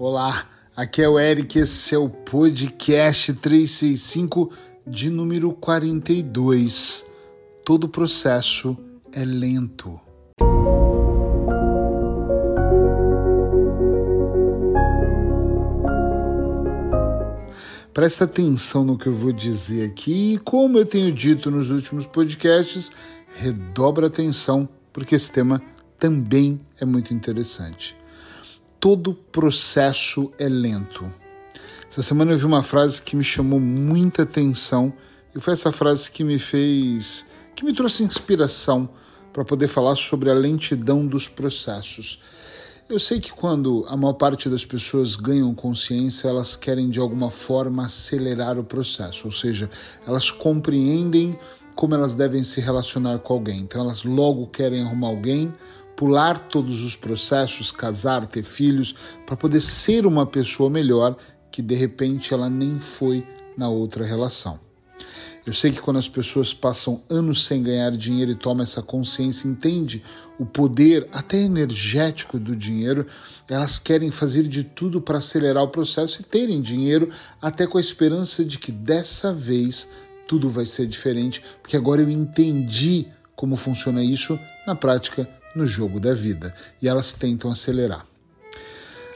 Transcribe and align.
Olá, 0.00 0.46
aqui 0.76 1.02
é 1.02 1.08
o 1.08 1.18
Eric, 1.18 1.58
esse 1.58 1.92
é 1.92 1.98
o 1.98 2.08
podcast 2.08 3.32
365 3.32 4.52
de 4.86 5.10
número 5.10 5.52
42. 5.52 7.04
Todo 7.64 7.88
processo 7.88 8.78
é 9.12 9.24
lento. 9.24 10.00
Presta 17.92 18.22
atenção 18.22 18.84
no 18.84 18.96
que 18.96 19.08
eu 19.08 19.14
vou 19.14 19.32
dizer 19.32 19.84
aqui 19.84 20.34
e, 20.34 20.38
como 20.38 20.78
eu 20.78 20.86
tenho 20.86 21.12
dito 21.12 21.50
nos 21.50 21.70
últimos 21.70 22.06
podcasts, 22.06 22.92
redobra 23.34 24.06
atenção, 24.06 24.68
porque 24.92 25.16
esse 25.16 25.32
tema 25.32 25.60
também 25.98 26.60
é 26.80 26.84
muito 26.84 27.12
interessante 27.12 27.98
todo 28.80 29.14
processo 29.14 30.32
é 30.38 30.48
lento. 30.48 31.12
Essa 31.90 32.02
semana 32.02 32.32
eu 32.32 32.38
vi 32.38 32.44
uma 32.44 32.62
frase 32.62 33.02
que 33.02 33.16
me 33.16 33.24
chamou 33.24 33.58
muita 33.58 34.22
atenção 34.22 34.92
e 35.34 35.40
foi 35.40 35.54
essa 35.54 35.72
frase 35.72 36.10
que 36.10 36.22
me 36.22 36.38
fez, 36.38 37.24
que 37.56 37.64
me 37.64 37.72
trouxe 37.72 38.04
inspiração 38.04 38.88
para 39.32 39.44
poder 39.44 39.68
falar 39.68 39.96
sobre 39.96 40.30
a 40.30 40.34
lentidão 40.34 41.06
dos 41.06 41.28
processos. 41.28 42.20
Eu 42.88 42.98
sei 42.98 43.20
que 43.20 43.32
quando 43.32 43.84
a 43.88 43.96
maior 43.96 44.14
parte 44.14 44.48
das 44.48 44.64
pessoas 44.64 45.16
ganham 45.16 45.54
consciência, 45.54 46.28
elas 46.28 46.56
querem 46.56 46.88
de 46.88 46.98
alguma 46.98 47.30
forma 47.30 47.84
acelerar 47.84 48.58
o 48.58 48.64
processo, 48.64 49.26
ou 49.26 49.32
seja, 49.32 49.68
elas 50.06 50.30
compreendem 50.30 51.38
como 51.74 51.94
elas 51.94 52.14
devem 52.14 52.42
se 52.42 52.60
relacionar 52.60 53.18
com 53.18 53.34
alguém. 53.34 53.60
Então 53.60 53.82
elas 53.82 54.04
logo 54.04 54.46
querem 54.46 54.82
arrumar 54.82 55.08
alguém 55.08 55.52
pular 55.98 56.38
todos 56.38 56.84
os 56.84 56.94
processos, 56.94 57.72
casar, 57.72 58.24
ter 58.24 58.44
filhos, 58.44 58.94
para 59.26 59.36
poder 59.36 59.60
ser 59.60 60.06
uma 60.06 60.24
pessoa 60.24 60.70
melhor 60.70 61.16
que 61.50 61.60
de 61.60 61.74
repente 61.74 62.32
ela 62.32 62.48
nem 62.48 62.78
foi 62.78 63.26
na 63.56 63.68
outra 63.68 64.06
relação. 64.06 64.60
Eu 65.44 65.52
sei 65.52 65.72
que 65.72 65.80
quando 65.80 65.96
as 65.96 66.08
pessoas 66.08 66.54
passam 66.54 67.02
anos 67.10 67.44
sem 67.44 67.64
ganhar 67.64 67.90
dinheiro 67.90 68.30
e 68.30 68.36
tomam 68.36 68.62
essa 68.62 68.80
consciência, 68.80 69.48
entende 69.48 70.04
o 70.38 70.46
poder 70.46 71.08
até 71.10 71.38
energético 71.38 72.38
do 72.38 72.54
dinheiro, 72.54 73.04
elas 73.48 73.80
querem 73.80 74.12
fazer 74.12 74.44
de 74.44 74.62
tudo 74.62 75.00
para 75.00 75.18
acelerar 75.18 75.64
o 75.64 75.68
processo 75.68 76.22
e 76.22 76.24
terem 76.24 76.60
dinheiro, 76.60 77.10
até 77.42 77.66
com 77.66 77.76
a 77.76 77.80
esperança 77.80 78.44
de 78.44 78.56
que 78.56 78.70
dessa 78.70 79.32
vez 79.32 79.88
tudo 80.28 80.48
vai 80.48 80.64
ser 80.64 80.86
diferente, 80.86 81.42
porque 81.60 81.76
agora 81.76 82.02
eu 82.02 82.08
entendi 82.08 83.08
como 83.34 83.56
funciona 83.56 84.04
isso 84.04 84.38
na 84.64 84.76
prática 84.76 85.28
no 85.58 85.66
jogo 85.66 85.98
da 85.98 86.14
vida 86.14 86.54
e 86.80 86.88
elas 86.88 87.12
tentam 87.12 87.50
acelerar. 87.50 88.06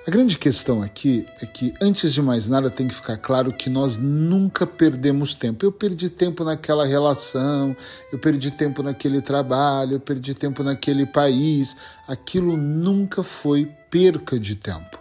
A 0.04 0.10
grande 0.10 0.36
questão 0.36 0.82
aqui 0.82 1.24
é 1.40 1.46
que, 1.46 1.72
antes 1.80 2.12
de 2.12 2.20
mais 2.20 2.48
nada, 2.48 2.68
tem 2.68 2.88
que 2.88 2.94
ficar 2.94 3.16
claro 3.16 3.52
que 3.52 3.70
nós 3.70 3.96
nunca 3.96 4.66
perdemos 4.66 5.32
tempo. 5.32 5.64
Eu 5.64 5.70
perdi 5.70 6.10
tempo 6.10 6.42
naquela 6.42 6.84
relação, 6.84 7.76
eu 8.10 8.18
perdi 8.18 8.50
tempo 8.50 8.82
naquele 8.82 9.20
trabalho, 9.20 9.92
eu 9.92 10.00
perdi 10.00 10.34
tempo 10.34 10.64
naquele 10.64 11.06
país. 11.06 11.76
Aquilo 12.08 12.56
nunca 12.56 13.22
foi 13.22 13.70
perca 13.88 14.40
de 14.40 14.56
tempo. 14.56 14.98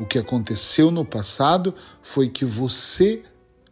O 0.00 0.04
que 0.04 0.18
aconteceu 0.18 0.90
no 0.90 1.04
passado 1.04 1.72
foi 2.02 2.28
que 2.28 2.44
você 2.44 3.22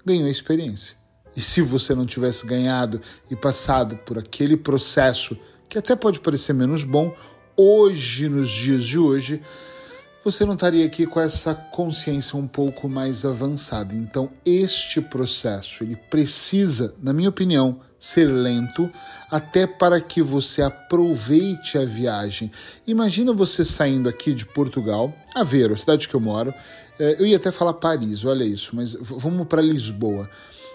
ganhou 0.07 0.29
experiência. 0.29 0.97
E 1.35 1.41
se 1.41 1.61
você 1.61 1.93
não 1.93 2.07
tivesse 2.07 2.47
ganhado 2.47 3.01
e 3.29 3.35
passado 3.35 3.97
por 3.97 4.17
aquele 4.17 4.57
processo 4.57 5.37
que 5.69 5.79
até 5.79 5.95
pode 5.95 6.21
parecer 6.21 6.53
menos 6.53 6.85
bom, 6.85 7.15
hoje, 7.57 8.29
nos 8.29 8.49
dias 8.51 8.85
de 8.85 8.99
hoje, 8.99 9.43
você 10.25 10.45
não 10.45 10.55
estaria 10.55 10.85
aqui 10.85 11.07
com 11.07 11.21
essa 11.21 11.55
consciência 11.55 12.39
um 12.39 12.47
pouco 12.47 12.89
mais 12.89 13.25
avançada. 13.25 13.95
Então, 13.95 14.31
este 14.45 15.01
processo, 15.01 15.85
ele 15.85 15.97
precisa, 15.97 16.95
na 17.01 17.13
minha 17.13 17.29
opinião, 17.29 17.81
ser 17.99 18.27
lento, 18.27 18.91
até 19.31 19.67
para 19.67 20.01
que 20.01 20.23
você 20.23 20.63
aproveite 20.63 21.77
a 21.77 21.85
viagem. 21.85 22.51
Imagina 22.87 23.33
você 23.33 23.65
saindo 23.65 24.09
aqui 24.09 24.33
de 24.33 24.47
Portugal, 24.47 25.13
Aveiro, 25.35 25.75
a 25.75 25.77
cidade 25.77 26.09
que 26.09 26.15
eu 26.15 26.21
moro, 26.21 26.55
é, 26.99 27.17
eu 27.19 27.27
ia 27.27 27.37
até 27.37 27.51
falar 27.51 27.75
Paris, 27.75 28.25
olha 28.25 28.45
isso, 28.45 28.75
mas 28.75 28.95
vamos 29.01 29.47
para 29.47 29.63
Lisboa 29.63 30.29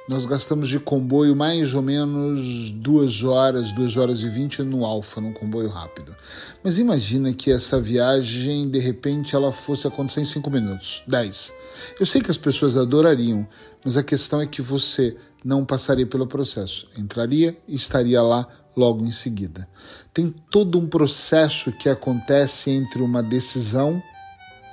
nós 0.08 0.26
gastamos 0.26 0.68
de 0.68 0.80
comboio 0.80 1.36
mais 1.36 1.74
ou 1.74 1.82
menos 1.82 2.72
duas 2.72 3.24
horas, 3.24 3.72
duas 3.72 3.96
horas 3.96 4.22
e 4.22 4.28
vinte 4.28 4.62
no 4.62 4.84
Alfa, 4.84 5.22
num 5.22 5.32
comboio 5.32 5.70
rápido. 5.70 6.14
Mas 6.62 6.78
imagina 6.78 7.34
que 7.34 7.52
essa 7.52 7.80
viagem, 7.80 8.70
de 8.70 8.80
repente, 8.80 9.36
ela 9.36 9.52
fosse 9.52 9.88
acontecer 9.88 10.22
em 10.22 10.26
cinco 10.26 10.50
minutos, 10.50 11.04
dez. 11.08 11.54
Eu 12.00 12.06
sei 12.06 12.22
que 12.22 12.32
as 12.32 12.38
pessoas 12.38 12.76
adorariam, 12.76 13.48
mas 13.84 13.96
a 13.96 14.04
questão 14.04 14.42
é 14.42 14.46
que 14.46 14.62
você 14.62 15.16
não 15.44 15.66
passaria 15.66 16.06
pelo 16.06 16.28
processo, 16.28 16.88
entraria 16.98 17.58
e 17.68 17.76
estaria 17.76 18.22
lá 18.22 18.48
logo 18.76 19.06
em 19.06 19.12
seguida. 19.12 19.68
Tem 20.14 20.34
todo 20.50 20.80
um 20.80 20.88
processo 20.88 21.72
que 21.72 21.88
acontece 21.88 22.70
entre 22.72 23.02
uma 23.02 23.22
decisão 23.24 24.02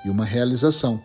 e 0.04 0.10
uma 0.10 0.24
realização. 0.24 1.00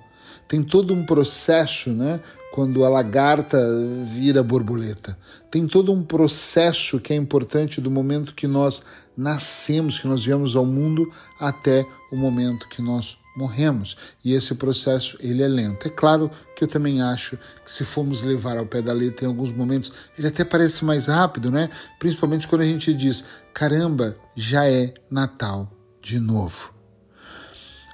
Tem 0.48 0.62
todo 0.62 0.94
um 0.94 1.06
processo, 1.06 1.90
né? 1.90 2.20
Quando 2.56 2.86
a 2.86 2.90
lagarta 2.90 3.60
vira 4.06 4.42
borboleta. 4.42 5.20
Tem 5.52 5.68
todo 5.68 5.92
um 5.92 6.02
processo 6.02 7.02
que 7.02 7.12
é 7.12 7.16
importante 7.18 7.82
do 7.82 7.92
momento 7.92 8.34
que 8.34 8.48
nós 8.48 8.82
nascemos, 9.16 10.00
que 10.00 10.08
nós 10.08 10.24
viemos 10.24 10.56
ao 10.56 10.66
mundo, 10.66 11.12
até 11.38 11.86
o 12.10 12.16
momento 12.16 12.70
que 12.70 12.82
nós 12.82 13.18
morremos. 13.36 13.98
E 14.24 14.34
esse 14.34 14.56
processo 14.56 15.18
ele 15.20 15.44
é 15.44 15.50
lento. 15.50 15.86
É 15.86 15.90
claro 15.90 16.32
que 16.56 16.64
eu 16.64 16.68
também 16.70 17.02
acho 17.02 17.38
que 17.66 17.70
se 17.70 17.84
formos 17.84 18.24
levar 18.24 18.58
ao 18.58 18.66
pé 18.66 18.82
da 18.82 18.94
letra 18.94 19.26
em 19.26 19.28
alguns 19.28 19.52
momentos, 19.52 19.92
ele 20.18 20.30
até 20.30 20.46
parece 20.46 20.86
mais 20.86 21.08
rápido, 21.08 21.52
né? 21.52 21.70
Principalmente 22.00 22.48
quando 22.48 22.62
a 22.62 22.66
gente 22.66 22.94
diz: 22.94 23.26
"Caramba, 23.54 24.16
já 24.34 24.66
é 24.66 24.94
Natal 25.12 25.70
de 26.02 26.22
novo". 26.22 26.74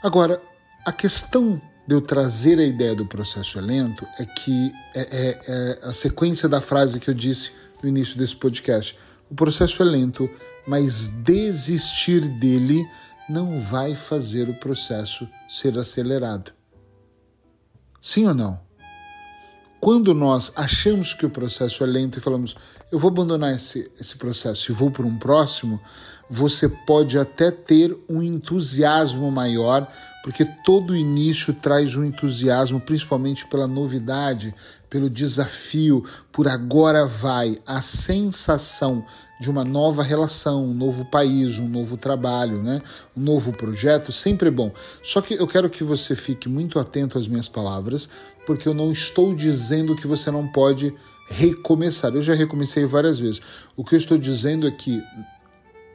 Agora, 0.04 0.40
a 0.86 0.92
questão 0.92 1.60
de 1.88 1.96
eu 1.96 2.02
trazer 2.02 2.60
a 2.60 2.66
ideia 2.66 2.96
do 2.96 3.06
processo 3.06 3.58
é 3.58 3.62
lento 3.62 4.06
é 4.20 4.26
que 4.26 4.72
é, 4.96 5.02
é, 5.02 5.40
é 5.48 5.80
a 5.84 5.94
sequência 5.94 6.48
da 6.48 6.62
frase 6.62 7.00
que 7.00 7.10
eu 7.10 7.14
disse 7.14 7.52
no 7.82 7.90
início 7.90 8.18
desse 8.18 8.36
podcast. 8.36 8.98
O 9.30 9.36
processo 9.36 9.82
é 9.82 9.86
lento, 9.86 10.30
mas 10.68 11.08
desistir 11.08 12.22
dele 12.22 12.86
não 13.28 13.58
vai 13.58 13.96
fazer 13.96 14.50
o 14.50 14.54
processo 14.54 15.28
ser 15.50 15.78
acelerado. 15.78 16.52
Sim 18.02 18.28
ou 18.28 18.34
não? 18.34 18.60
Quando 19.80 20.14
nós 20.14 20.52
achamos 20.56 21.14
que 21.14 21.26
o 21.26 21.30
processo 21.30 21.84
é 21.84 21.88
lento 21.88 22.18
e 22.18 22.22
falamos, 22.22 22.56
eu 22.92 23.00
vou 23.00 23.10
abandonar 23.10 23.56
esse, 23.56 23.92
esse 24.00 24.16
processo 24.16 24.72
e 24.72 24.76
vou 24.76 24.92
para 24.92 25.06
um 25.06 25.18
próximo, 25.18 25.80
você 26.30 26.70
pode 26.70 27.18
até 27.18 27.50
ter 27.50 27.98
um 28.08 28.22
entusiasmo 28.22 29.32
maior, 29.32 29.92
porque 30.24 30.46
todo 30.46 30.96
início 30.96 31.54
traz 31.54 31.96
um 31.96 32.04
entusiasmo, 32.04 32.80
principalmente 32.80 33.46
pela 33.48 33.68
novidade, 33.68 34.54
pelo 34.90 35.10
desafio, 35.10 36.04
por 36.32 36.48
agora 36.48 37.06
vai, 37.06 37.58
a 37.66 37.82
sensação 37.82 39.06
de 39.40 39.50
uma 39.50 39.64
nova 39.64 40.04
relação, 40.04 40.66
um 40.66 40.74
novo 40.74 41.06
país, 41.06 41.58
um 41.58 41.68
novo 41.68 41.98
trabalho, 41.98 42.62
né? 42.62 42.80
um 43.18 43.22
novo 43.22 43.52
projeto, 43.52 44.12
sempre 44.12 44.50
é 44.50 44.52
bom. 44.52 44.72
Só 45.02 45.20
que 45.20 45.34
eu 45.34 45.48
quero 45.48 45.70
que 45.70 45.84
você 45.84 46.16
fique 46.16 46.48
muito 46.48 46.78
atento 46.78 47.18
às 47.18 47.28
minhas 47.28 47.50
palavras, 47.50 48.08
porque 48.46 48.68
eu 48.68 48.74
não 48.74 48.92
estou 48.92 49.34
dizendo 49.34 49.96
que 49.96 50.06
você 50.06 50.30
não 50.30 50.48
pode 50.48 50.94
recomeçar. 51.28 52.14
Eu 52.14 52.22
já 52.22 52.36
recomecei 52.36 52.86
várias 52.86 53.18
vezes. 53.18 53.42
O 53.76 53.84
que 53.84 53.96
eu 53.96 54.00
estou 54.00 54.18
dizendo 54.18 54.68
é 54.68 54.72
que 54.72 55.02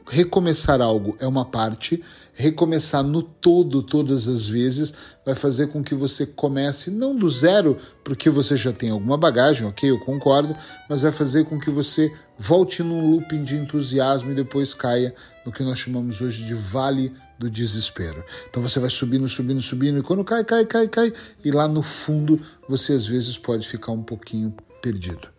recomeçar 0.09 0.81
algo 0.81 1.15
é 1.19 1.27
uma 1.27 1.45
parte, 1.45 2.03
recomeçar 2.33 3.03
no 3.03 3.21
todo, 3.21 3.81
todas 3.81 4.27
as 4.27 4.45
vezes, 4.45 4.93
vai 5.25 5.35
fazer 5.35 5.67
com 5.67 5.83
que 5.83 5.95
você 5.95 6.25
comece 6.25 6.89
não 6.91 7.15
do 7.15 7.29
zero, 7.29 7.77
porque 8.03 8.29
você 8.29 8.55
já 8.55 8.71
tem 8.71 8.89
alguma 8.89 9.17
bagagem, 9.17 9.67
ok, 9.67 9.89
eu 9.89 9.99
concordo, 9.99 10.55
mas 10.89 11.01
vai 11.01 11.11
fazer 11.11 11.45
com 11.45 11.59
que 11.59 11.69
você 11.69 12.13
volte 12.37 12.83
num 12.83 13.09
looping 13.09 13.43
de 13.43 13.57
entusiasmo 13.57 14.31
e 14.31 14.35
depois 14.35 14.73
caia 14.73 15.13
no 15.45 15.51
que 15.51 15.63
nós 15.63 15.79
chamamos 15.79 16.21
hoje 16.21 16.45
de 16.45 16.53
vale 16.53 17.11
do 17.37 17.49
desespero. 17.49 18.23
Então 18.49 18.61
você 18.63 18.79
vai 18.79 18.89
subindo, 18.89 19.27
subindo, 19.27 19.61
subindo, 19.61 19.99
e 19.99 20.01
quando 20.01 20.23
cai, 20.23 20.43
cai, 20.43 20.65
cai, 20.65 20.87
cai, 20.87 21.13
e 21.43 21.51
lá 21.51 21.67
no 21.67 21.81
fundo 21.81 22.39
você 22.67 22.93
às 22.93 23.05
vezes 23.05 23.37
pode 23.37 23.67
ficar 23.67 23.91
um 23.91 24.03
pouquinho 24.03 24.55
perdido. 24.81 25.36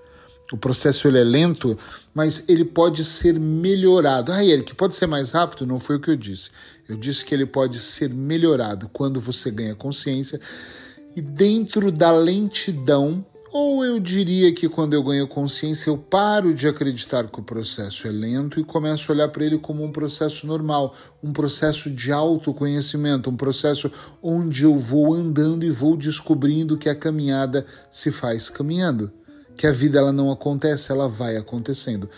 O 0.52 0.56
processo 0.56 1.06
ele 1.06 1.18
é 1.18 1.24
lento, 1.24 1.78
mas 2.14 2.48
ele 2.48 2.64
pode 2.64 3.04
ser 3.04 3.38
melhorado. 3.38 4.32
Ah, 4.32 4.44
Eric, 4.44 4.74
pode 4.74 4.94
ser 4.94 5.06
mais 5.06 5.32
rápido? 5.32 5.66
Não 5.66 5.78
foi 5.78 5.96
o 5.96 6.00
que 6.00 6.10
eu 6.10 6.16
disse. 6.16 6.50
Eu 6.88 6.96
disse 6.96 7.24
que 7.24 7.34
ele 7.34 7.44
pode 7.44 7.78
ser 7.78 8.08
melhorado 8.08 8.88
quando 8.90 9.20
você 9.20 9.50
ganha 9.50 9.74
consciência 9.74 10.40
e 11.14 11.20
dentro 11.20 11.92
da 11.92 12.10
lentidão 12.12 13.24
Ou 13.50 13.82
eu 13.82 13.98
diria 13.98 14.52
que 14.52 14.68
quando 14.68 14.92
eu 14.92 15.02
ganho 15.02 15.26
consciência, 15.26 15.88
eu 15.88 15.96
paro 15.96 16.52
de 16.52 16.68
acreditar 16.68 17.26
que 17.28 17.40
o 17.40 17.42
processo 17.42 18.06
é 18.06 18.10
lento 18.10 18.60
e 18.60 18.64
começo 18.64 19.10
a 19.10 19.14
olhar 19.14 19.28
para 19.28 19.44
ele 19.44 19.58
como 19.58 19.82
um 19.82 19.90
processo 19.90 20.46
normal, 20.46 20.94
um 21.22 21.32
processo 21.32 21.90
de 21.90 22.12
autoconhecimento, 22.12 23.30
um 23.30 23.36
processo 23.36 23.90
onde 24.22 24.64
eu 24.64 24.76
vou 24.76 25.14
andando 25.14 25.64
e 25.64 25.70
vou 25.70 25.96
descobrindo 25.96 26.76
que 26.76 26.90
a 26.90 26.94
caminhada 26.94 27.64
se 27.90 28.12
faz 28.12 28.50
caminhando, 28.50 29.10
que 29.58 29.66
a 29.66 29.72
vida 29.72 29.98
ela 29.98 30.12
não 30.12 30.30
acontece, 30.30 30.92
ela 30.92 31.08
vai 31.08 31.36
acontecendo 31.36 32.08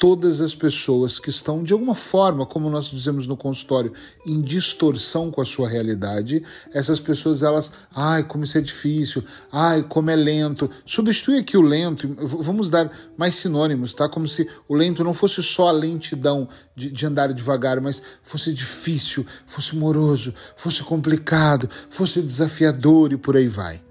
todas 0.00 0.40
as 0.40 0.54
pessoas 0.54 1.18
que 1.18 1.28
estão, 1.28 1.62
de 1.62 1.74
alguma 1.74 1.94
forma, 1.94 2.46
como 2.46 2.70
nós 2.70 2.86
dizemos 2.86 3.26
no 3.26 3.36
consultório, 3.36 3.92
em 4.24 4.40
distorção 4.40 5.30
com 5.30 5.42
a 5.42 5.44
sua 5.44 5.68
realidade, 5.68 6.42
essas 6.72 6.98
pessoas, 6.98 7.42
elas, 7.42 7.70
ai, 7.94 8.22
como 8.22 8.42
isso 8.42 8.56
é 8.56 8.62
difícil, 8.62 9.22
ai, 9.52 9.84
como 9.86 10.10
é 10.10 10.16
lento. 10.16 10.70
Substitui 10.86 11.36
aqui 11.36 11.54
o 11.54 11.60
lento, 11.60 12.08
vamos 12.18 12.70
dar 12.70 12.90
mais 13.14 13.34
sinônimos, 13.34 13.92
tá? 13.92 14.08
Como 14.08 14.26
se 14.26 14.48
o 14.66 14.74
lento 14.74 15.04
não 15.04 15.12
fosse 15.12 15.42
só 15.42 15.68
a 15.68 15.72
lentidão 15.72 16.48
de, 16.74 16.90
de 16.90 17.04
andar 17.04 17.30
devagar, 17.34 17.78
mas 17.78 18.00
fosse 18.22 18.54
difícil, 18.54 19.26
fosse 19.46 19.76
moroso, 19.76 20.32
fosse 20.56 20.82
complicado, 20.82 21.68
fosse 21.90 22.22
desafiador 22.22 23.12
e 23.12 23.18
por 23.18 23.36
aí 23.36 23.48
vai. 23.48 23.82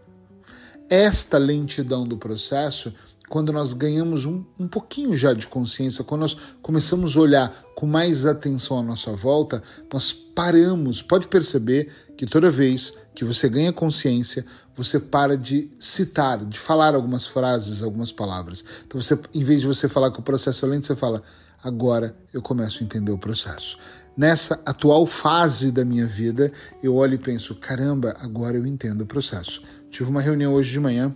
Esta 0.89 1.37
lentidão 1.37 2.03
do 2.03 2.17
processo 2.17 2.93
quando 3.29 3.53
nós 3.53 3.73
ganhamos 3.73 4.25
um, 4.25 4.43
um 4.59 4.67
pouquinho 4.67 5.15
já 5.15 5.33
de 5.33 5.45
consciência, 5.45 6.03
quando 6.03 6.21
nós 6.21 6.35
começamos 6.63 7.15
a 7.15 7.19
olhar 7.19 7.63
com 7.75 7.85
mais 7.85 8.25
atenção 8.25 8.79
à 8.79 8.83
nossa 8.83 9.11
volta, 9.13 9.61
nós 9.93 10.11
paramos. 10.11 11.03
Pode 11.03 11.27
perceber 11.27 11.89
que 12.17 12.25
toda 12.25 12.49
vez 12.49 12.91
que 13.13 13.23
você 13.23 13.47
ganha 13.47 13.71
consciência, 13.71 14.43
você 14.75 14.99
para 14.99 15.37
de 15.37 15.69
citar, 15.77 16.43
de 16.43 16.57
falar 16.57 16.95
algumas 16.95 17.27
frases, 17.27 17.83
algumas 17.83 18.11
palavras. 18.11 18.65
Então, 18.85 18.99
você, 18.99 19.17
em 19.33 19.43
vez 19.43 19.61
de 19.61 19.67
você 19.67 19.87
falar 19.87 20.09
que 20.11 20.19
o 20.19 20.23
processo 20.23 20.65
é 20.65 20.69
lento, 20.69 20.87
você 20.87 20.95
fala: 20.95 21.21
agora 21.63 22.15
eu 22.33 22.41
começo 22.41 22.81
a 22.81 22.85
entender 22.85 23.11
o 23.11 23.17
processo. 23.17 23.77
Nessa 24.15 24.61
atual 24.65 25.05
fase 25.05 25.71
da 25.71 25.85
minha 25.85 26.05
vida, 26.05 26.51
eu 26.83 26.95
olho 26.95 27.13
e 27.13 27.17
penso: 27.17 27.55
caramba, 27.55 28.15
agora 28.19 28.57
eu 28.57 28.65
entendo 28.65 29.01
o 29.01 29.05
processo. 29.05 29.61
Tive 29.89 30.09
uma 30.09 30.21
reunião 30.21 30.53
hoje 30.53 30.71
de 30.71 30.79
manhã 30.79 31.15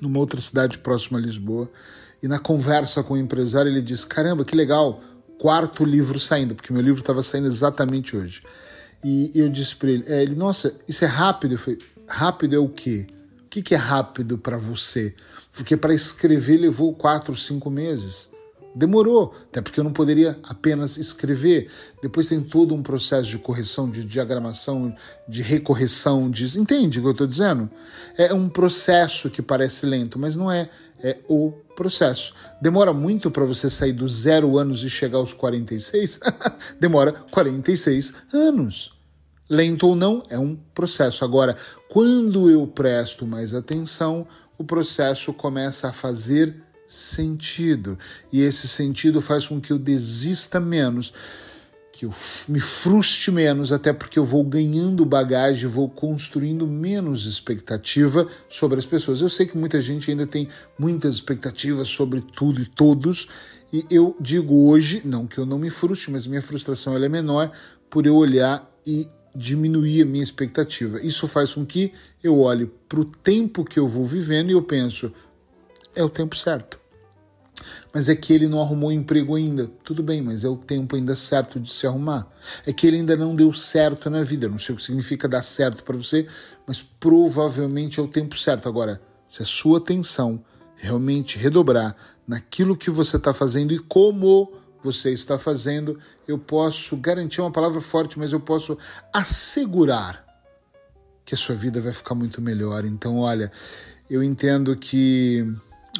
numa 0.00 0.18
outra 0.18 0.40
cidade 0.40 0.78
próxima 0.78 1.18
a 1.18 1.22
Lisboa. 1.22 1.70
E 2.22 2.28
na 2.28 2.38
conversa 2.38 3.02
com 3.02 3.14
o 3.14 3.18
empresário, 3.18 3.70
ele 3.70 3.82
disse: 3.82 4.06
Caramba, 4.06 4.44
que 4.44 4.56
legal, 4.56 5.02
quarto 5.38 5.84
livro 5.84 6.18
saindo, 6.18 6.54
porque 6.54 6.72
meu 6.72 6.82
livro 6.82 7.00
estava 7.00 7.22
saindo 7.22 7.46
exatamente 7.46 8.16
hoje. 8.16 8.42
E 9.02 9.30
eu 9.34 9.48
disse 9.48 9.76
para 9.76 9.90
ele: 9.90 10.04
é, 10.06 10.22
ele, 10.22 10.34
Nossa, 10.34 10.74
isso 10.88 11.04
é 11.04 11.08
rápido? 11.08 11.54
Eu 11.54 11.58
falei: 11.58 11.78
Rápido 12.06 12.54
é 12.54 12.58
o 12.58 12.68
quê? 12.68 13.06
O 13.44 13.48
que, 13.48 13.62
que 13.62 13.74
é 13.74 13.78
rápido 13.78 14.38
para 14.38 14.56
você? 14.56 15.14
Porque 15.52 15.76
para 15.76 15.94
escrever 15.94 16.58
levou 16.58 16.94
quatro, 16.94 17.36
cinco 17.36 17.70
meses. 17.70 18.30
Demorou, 18.74 19.32
até 19.44 19.62
porque 19.62 19.78
eu 19.78 19.84
não 19.84 19.92
poderia 19.92 20.36
apenas 20.42 20.96
escrever. 20.96 21.70
Depois 22.02 22.28
tem 22.28 22.40
todo 22.40 22.74
um 22.74 22.82
processo 22.82 23.30
de 23.30 23.38
correção, 23.38 23.88
de 23.88 24.04
diagramação, 24.04 24.94
de 25.28 25.42
recorreção, 25.42 26.28
de... 26.28 26.58
entende 26.58 26.98
o 26.98 27.02
que 27.02 27.08
eu 27.08 27.12
estou 27.12 27.26
dizendo? 27.26 27.70
É 28.18 28.34
um 28.34 28.48
processo 28.48 29.30
que 29.30 29.40
parece 29.40 29.86
lento, 29.86 30.18
mas 30.18 30.34
não 30.34 30.50
é. 30.50 30.68
É 31.02 31.18
o 31.28 31.52
processo. 31.76 32.34
Demora 32.62 32.92
muito 32.92 33.30
para 33.30 33.44
você 33.44 33.68
sair 33.68 33.92
dos 33.92 34.12
zero 34.22 34.58
anos 34.58 34.82
e 34.82 34.90
chegar 34.90 35.18
aos 35.18 35.34
46? 35.34 36.18
Demora 36.80 37.12
46 37.30 38.14
anos. 38.32 38.94
Lento 39.48 39.88
ou 39.88 39.94
não, 39.94 40.22
é 40.30 40.38
um 40.38 40.56
processo. 40.74 41.24
Agora, 41.24 41.54
quando 41.88 42.50
eu 42.50 42.66
presto 42.66 43.26
mais 43.26 43.54
atenção, 43.54 44.26
o 44.56 44.64
processo 44.64 45.32
começa 45.34 45.88
a 45.88 45.92
fazer 45.92 46.63
sentido. 46.94 47.98
E 48.32 48.40
esse 48.40 48.68
sentido 48.68 49.20
faz 49.20 49.46
com 49.46 49.60
que 49.60 49.72
eu 49.72 49.78
desista 49.78 50.60
menos, 50.60 51.12
que 51.92 52.04
eu 52.06 52.12
me 52.48 52.60
frustre 52.60 53.30
menos, 53.30 53.72
até 53.72 53.92
porque 53.92 54.18
eu 54.18 54.24
vou 54.24 54.42
ganhando 54.44 55.04
bagagem, 55.04 55.68
vou 55.68 55.88
construindo 55.88 56.66
menos 56.66 57.26
expectativa 57.26 58.26
sobre 58.48 58.78
as 58.78 58.86
pessoas. 58.86 59.20
Eu 59.20 59.28
sei 59.28 59.46
que 59.46 59.56
muita 59.56 59.80
gente 59.80 60.10
ainda 60.10 60.26
tem 60.26 60.48
muitas 60.78 61.14
expectativas 61.14 61.88
sobre 61.88 62.20
tudo 62.20 62.60
e 62.60 62.66
todos, 62.66 63.28
e 63.72 63.84
eu 63.90 64.16
digo 64.20 64.68
hoje, 64.68 65.02
não 65.04 65.26
que 65.26 65.38
eu 65.38 65.46
não 65.46 65.58
me 65.58 65.70
frustre, 65.70 66.12
mas 66.12 66.26
minha 66.26 66.42
frustração 66.42 66.96
é 66.96 67.08
menor 67.08 67.50
por 67.90 68.06
eu 68.06 68.14
olhar 68.14 68.68
e 68.86 69.08
diminuir 69.34 70.02
a 70.02 70.06
minha 70.06 70.22
expectativa. 70.22 71.00
Isso 71.00 71.26
faz 71.26 71.54
com 71.54 71.66
que 71.66 71.92
eu 72.22 72.40
olhe 72.40 72.66
para 72.88 73.00
o 73.00 73.04
tempo 73.04 73.64
que 73.64 73.78
eu 73.78 73.88
vou 73.88 74.06
vivendo 74.06 74.50
e 74.50 74.52
eu 74.52 74.62
penso, 74.62 75.12
é 75.94 76.02
o 76.02 76.08
tempo 76.08 76.36
certo. 76.36 76.83
Mas 77.94 78.08
é 78.08 78.16
que 78.16 78.32
ele 78.32 78.48
não 78.48 78.60
arrumou 78.60 78.90
emprego 78.90 79.36
ainda. 79.36 79.68
Tudo 79.84 80.02
bem, 80.02 80.20
mas 80.20 80.42
é 80.42 80.48
o 80.48 80.56
tempo 80.56 80.96
ainda 80.96 81.14
certo 81.14 81.60
de 81.60 81.70
se 81.70 81.86
arrumar. 81.86 82.26
É 82.66 82.72
que 82.72 82.88
ele 82.88 82.96
ainda 82.96 83.16
não 83.16 83.36
deu 83.36 83.52
certo 83.52 84.10
na 84.10 84.24
vida. 84.24 84.48
Não 84.48 84.58
sei 84.58 84.74
o 84.74 84.76
que 84.76 84.82
significa 84.82 85.28
dar 85.28 85.42
certo 85.42 85.84
para 85.84 85.96
você, 85.96 86.26
mas 86.66 86.82
provavelmente 86.82 88.00
é 88.00 88.02
o 88.02 88.08
tempo 88.08 88.36
certo. 88.36 88.68
Agora, 88.68 89.00
se 89.28 89.44
a 89.44 89.46
sua 89.46 89.78
atenção 89.78 90.44
realmente 90.74 91.38
redobrar 91.38 91.94
naquilo 92.26 92.76
que 92.76 92.90
você 92.90 93.16
está 93.16 93.32
fazendo 93.32 93.72
e 93.72 93.78
como 93.78 94.52
você 94.82 95.12
está 95.12 95.38
fazendo, 95.38 95.98
eu 96.26 96.36
posso 96.36 96.96
garantir 96.96 97.40
uma 97.40 97.50
palavra 97.52 97.80
forte, 97.80 98.18
mas 98.18 98.32
eu 98.32 98.40
posso 98.40 98.76
assegurar 99.12 100.24
que 101.24 101.34
a 101.34 101.38
sua 101.38 101.54
vida 101.54 101.80
vai 101.80 101.92
ficar 101.92 102.14
muito 102.14 102.42
melhor. 102.42 102.84
Então, 102.84 103.18
olha, 103.18 103.52
eu 104.10 104.22
entendo 104.22 104.76
que 104.76 105.46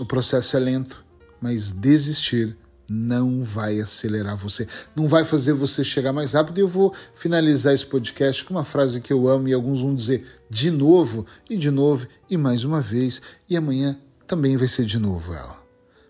o 0.01 0.05
processo 0.05 0.57
é 0.57 0.61
lento, 0.61 1.04
mas 1.45 1.73
desistir 1.73 2.57
não 2.89 3.45
vai 3.45 3.79
acelerar 3.79 4.35
você, 4.35 4.67
não 4.97 5.07
vai 5.07 5.27
fazer 5.27 5.53
você 5.53 5.85
chegar 5.85 6.11
mais 6.11 6.33
rápido. 6.33 6.57
E 6.57 6.63
eu 6.63 6.69
vou 6.69 6.95
finalizar 7.15 7.75
esse 7.75 7.85
podcast 7.85 8.43
com 8.43 8.55
uma 8.55 8.65
frase 8.65 8.99
que 8.99 9.13
eu 9.13 9.29
amo 9.29 9.47
e 9.47 9.53
alguns 9.53 9.83
vão 9.83 9.95
dizer 9.95 10.27
de 10.49 10.71
novo 10.71 11.27
e 11.51 11.59
de 11.59 11.71
novo 11.71 12.09
e 12.31 12.39
mais 12.39 12.65
uma 12.65 12.81
vez 12.81 13.21
e 13.47 13.59
amanhã 13.59 14.01
também 14.27 14.57
vai 14.57 14.69
ser 14.69 14.87
de 14.87 14.99
novo 14.99 15.35
ela. 15.35 15.63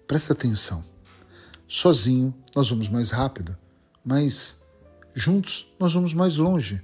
Presta 0.06 0.34
atenção. 0.34 0.84
Sozinho 1.66 2.32
nós 2.54 2.70
vamos 2.70 2.88
mais 2.88 3.10
rápido, 3.10 3.56
mas 4.04 4.62
juntos 5.16 5.75
nós 5.81 5.94
vamos 5.94 6.14
mais 6.14 6.36
longe. 6.36 6.81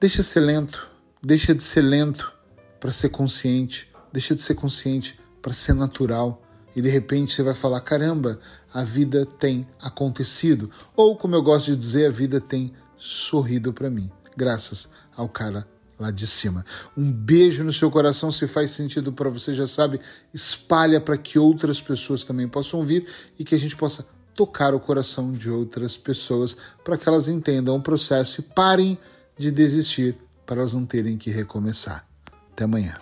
Deixa 0.00 0.22
ser 0.22 0.38
lento, 0.38 0.88
deixa 1.20 1.52
de 1.52 1.62
ser 1.64 1.82
lento 1.82 2.32
para 2.78 2.92
ser 2.92 3.08
consciente, 3.08 3.90
deixa 4.12 4.36
de 4.36 4.40
ser 4.40 4.54
consciente 4.54 5.18
para 5.40 5.52
ser 5.52 5.74
natural 5.74 6.40
e 6.74 6.82
de 6.82 6.88
repente 6.88 7.32
você 7.32 7.42
vai 7.42 7.54
falar: 7.54 7.80
caramba, 7.80 8.38
a 8.72 8.84
vida 8.84 9.26
tem 9.26 9.66
acontecido. 9.80 10.70
Ou, 10.96 11.16
como 11.16 11.34
eu 11.34 11.42
gosto 11.42 11.66
de 11.66 11.76
dizer, 11.76 12.06
a 12.06 12.10
vida 12.10 12.40
tem 12.40 12.72
sorrido 12.96 13.72
para 13.72 13.90
mim, 13.90 14.10
graças 14.36 14.90
ao 15.16 15.28
cara 15.28 15.66
lá 15.98 16.10
de 16.10 16.26
cima. 16.26 16.64
Um 16.96 17.10
beijo 17.10 17.62
no 17.62 17.72
seu 17.72 17.90
coração, 17.90 18.32
se 18.32 18.46
faz 18.46 18.72
sentido 18.72 19.12
para 19.12 19.30
você, 19.30 19.54
já 19.54 19.66
sabe, 19.66 20.00
espalha 20.34 21.00
para 21.00 21.16
que 21.16 21.38
outras 21.38 21.80
pessoas 21.80 22.24
também 22.24 22.48
possam 22.48 22.80
ouvir 22.80 23.06
e 23.38 23.44
que 23.44 23.54
a 23.54 23.58
gente 23.58 23.76
possa 23.76 24.06
tocar 24.34 24.74
o 24.74 24.80
coração 24.80 25.32
de 25.32 25.50
outras 25.50 25.96
pessoas 25.96 26.56
para 26.82 26.96
que 26.96 27.08
elas 27.08 27.28
entendam 27.28 27.76
o 27.76 27.82
processo 27.82 28.40
e 28.40 28.42
parem 28.42 28.98
de 29.38 29.50
desistir 29.50 30.16
para 30.44 30.60
elas 30.60 30.74
não 30.74 30.84
terem 30.84 31.16
que 31.16 31.30
recomeçar. 31.30 32.06
Até 32.52 32.64
amanhã. 32.64 32.96